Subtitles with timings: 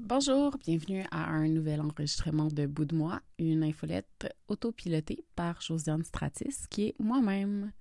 [0.00, 6.04] Bonjour, bienvenue à un nouvel enregistrement de Bout de moi, une infolette autopilotée par Josiane
[6.04, 7.72] Stratis, qui est moi-même.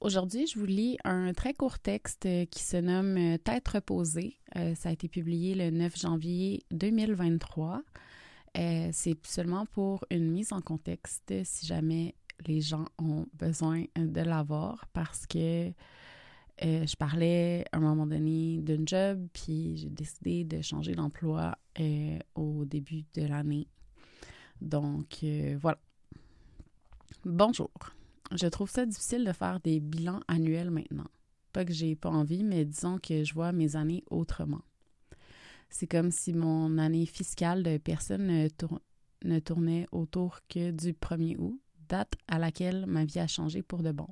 [0.00, 4.36] Aujourd'hui, je vous lis un très court texte qui se nomme Tête reposée.
[4.54, 7.82] Euh, ça a été publié le 9 janvier 2023.
[8.56, 12.14] Euh, c'est seulement pour une mise en contexte si jamais
[12.46, 15.72] les gens ont besoin de l'avoir parce que
[16.64, 21.56] euh, je parlais à un moment donné d'un job, puis j'ai décidé de changer d'emploi
[21.80, 23.66] euh, au début de l'année.
[24.60, 25.78] Donc, euh, voilà.
[27.24, 27.70] Bonjour.
[28.32, 31.08] Je trouve ça difficile de faire des bilans annuels maintenant.
[31.52, 34.62] Pas que j'ai pas envie, mais disons que je vois mes années autrement.
[35.68, 38.48] C'est comme si mon année fiscale de personne ne,
[39.24, 43.82] ne tournait autour que du 1er août, date à laquelle ma vie a changé pour
[43.82, 44.08] de bon.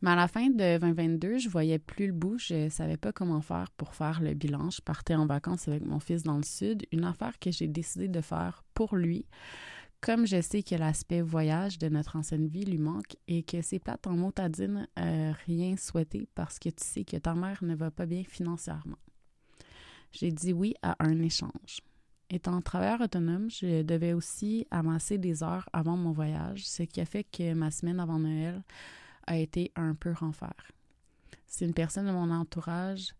[0.00, 2.38] Mais à la fin de 2022, je voyais plus le bout.
[2.38, 4.70] Je savais pas comment faire pour faire le bilan.
[4.70, 8.08] Je partais en vacances avec mon fils dans le sud, une affaire que j'ai décidé
[8.08, 9.26] de faire pour lui.
[10.00, 13.80] Comme je sais que l'aspect voyage de notre ancienne vie lui manque et que c'est
[13.80, 17.90] plate en motadine, euh, rien souhaité parce que tu sais que ta mère ne va
[17.90, 18.98] pas bien financièrement.
[20.12, 21.80] J'ai dit oui à un échange.
[22.30, 27.04] Étant travailleur autonome, je devais aussi amasser des heures avant mon voyage, ce qui a
[27.04, 28.62] fait que ma semaine avant Noël
[29.28, 30.54] a été un peu renfer.
[31.46, 33.14] Si une personne de mon entourage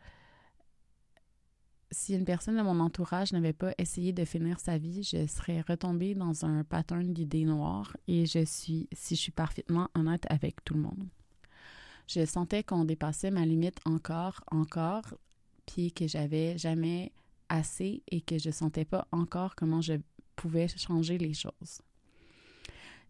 [1.91, 5.62] si une personne de mon entourage n'avait pas essayé de finir sa vie, je serais
[5.62, 10.62] retombée dans un pattern d'idées noires et je suis, si je suis parfaitement honnête avec
[10.65, 11.09] tout le monde.
[12.06, 15.15] Je sentais qu'on dépassait ma limite encore, encore,
[15.67, 17.12] puis que j'avais jamais
[17.48, 19.95] assez et que je sentais pas encore comment je
[20.37, 21.81] pouvais changer les choses.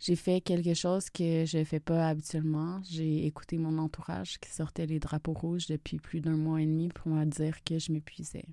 [0.01, 2.81] J'ai fait quelque chose que je ne fais pas habituellement.
[2.89, 6.89] J'ai écouté mon entourage qui sortait les drapeaux rouges depuis plus d'un mois et demi
[6.89, 8.47] pour me dire que je m'épuisais.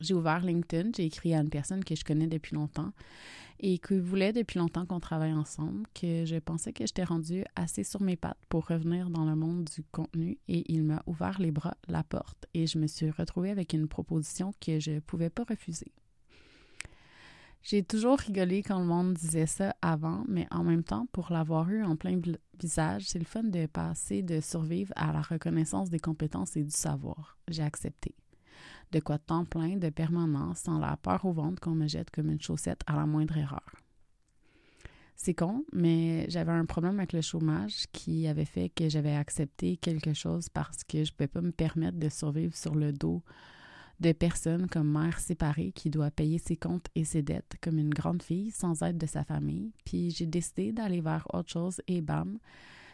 [0.00, 2.92] J'ai ouvert LinkedIn, j'ai écrit à une personne que je connais depuis longtemps
[3.58, 7.82] et qui voulait depuis longtemps qu'on travaille ensemble, que je pensais que j'étais rendue assez
[7.82, 11.50] sur mes pattes pour revenir dans le monde du contenu et il m'a ouvert les
[11.50, 15.30] bras, la porte et je me suis retrouvée avec une proposition que je ne pouvais
[15.30, 15.90] pas refuser.
[17.62, 21.68] J'ai toujours rigolé quand le monde disait ça avant, mais en même temps, pour l'avoir
[21.70, 22.20] eu en plein
[22.58, 26.70] visage, c'est le fun de passer de survivre à la reconnaissance des compétences et du
[26.70, 27.36] savoir.
[27.48, 28.14] J'ai accepté.
[28.92, 32.30] De quoi temps plein, de permanence, sans la peur au ventre qu'on me jette comme
[32.30, 33.74] une chaussette à la moindre erreur.
[35.20, 39.76] C'est con, mais j'avais un problème avec le chômage qui avait fait que j'avais accepté
[39.76, 43.22] quelque chose parce que je ne pouvais pas me permettre de survivre sur le dos
[44.00, 47.92] de personnes comme mère séparée qui doit payer ses comptes et ses dettes comme une
[47.92, 49.72] grande fille sans aide de sa famille.
[49.84, 52.38] Puis j'ai décidé d'aller vers autre chose et bam,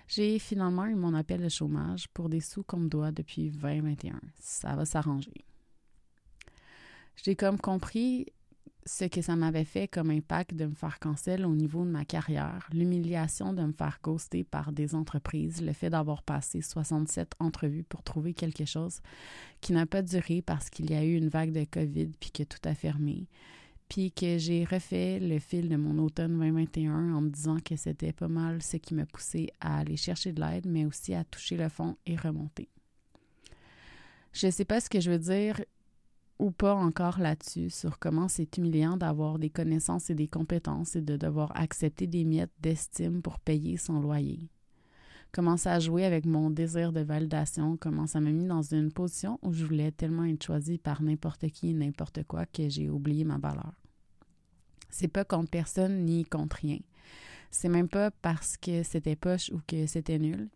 [0.08, 4.20] j'ai finalement eu mon appel de chômage pour des sous qu'on me doit depuis 2021.
[4.38, 5.44] Ça va s'arranger.
[7.22, 8.26] J'ai comme compris
[8.86, 12.04] ce que ça m'avait fait comme impact de me faire cancel au niveau de ma
[12.04, 17.84] carrière, l'humiliation de me faire ghoster par des entreprises, le fait d'avoir passé 67 entrevues
[17.84, 19.00] pour trouver quelque chose
[19.60, 22.42] qui n'a pas duré parce qu'il y a eu une vague de COVID puis que
[22.42, 23.26] tout a fermé,
[23.88, 28.12] puis que j'ai refait le fil de mon automne 2021 en me disant que c'était
[28.12, 31.56] pas mal ce qui m'a poussé à aller chercher de l'aide, mais aussi à toucher
[31.56, 32.68] le fond et remonter.
[34.34, 35.60] Je ne sais pas ce que je veux dire
[36.38, 41.00] ou pas encore là-dessus, sur comment c'est humiliant d'avoir des connaissances et des compétences et
[41.00, 44.48] de devoir accepter des miettes d'estime pour payer son loyer.
[45.32, 48.92] Comment ça a joué avec mon désir de validation, comment ça m'a mis dans une
[48.92, 52.88] position où je voulais tellement être choisie par n'importe qui et n'importe quoi que j'ai
[52.88, 53.72] oublié ma valeur.
[54.90, 56.78] C'est pas contre personne ni contre rien.
[57.50, 60.48] C'est même pas parce que c'était poche ou que c'était nul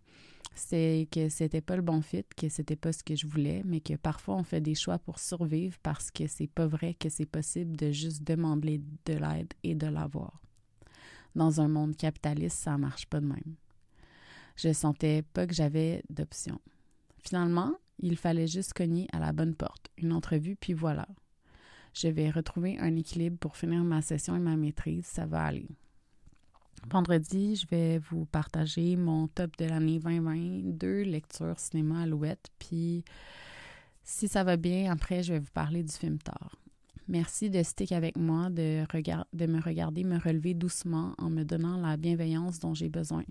[0.58, 3.80] c'est que c'était pas le bon fit, que c'était pas ce que je voulais, mais
[3.80, 7.26] que parfois on fait des choix pour survivre parce que c'est pas vrai que c'est
[7.26, 10.42] possible de juste demander de l'aide et de l'avoir.
[11.34, 13.54] Dans un monde capitaliste, ça marche pas de même.
[14.56, 16.60] Je sentais pas que j'avais d'option.
[17.22, 21.06] Finalement, il fallait juste cogner à la bonne porte, une entrevue, puis voilà.
[21.94, 25.68] Je vais retrouver un équilibre pour finir ma session et ma maîtrise, ça va aller.
[26.86, 32.48] Vendredi, je vais vous partager mon top de l'année 2022, lecture cinéma Alouette.
[32.58, 33.04] Puis,
[34.02, 36.56] si ça va bien, après, je vais vous parler du film Tard.
[37.08, 38.84] Merci de stick avec moi, de,
[39.32, 43.24] de me regarder me relever doucement en me donnant la bienveillance dont j'ai besoin.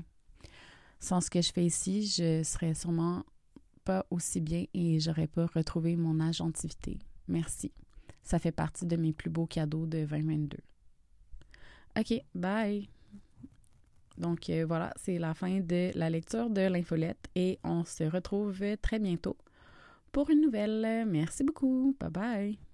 [0.99, 3.23] Sans ce que je fais ici, je serais sûrement
[3.83, 6.99] pas aussi bien et j'aurais pas retrouvé mon agentivité.
[7.27, 7.71] Merci.
[8.23, 10.57] Ça fait partie de mes plus beaux cadeaux de 2022.
[11.97, 12.89] OK, bye!
[14.17, 18.63] Donc euh, voilà, c'est la fin de la lecture de l'infolette et on se retrouve
[18.81, 19.37] très bientôt
[20.11, 21.05] pour une nouvelle.
[21.07, 21.95] Merci beaucoup.
[21.99, 22.66] Bye bye.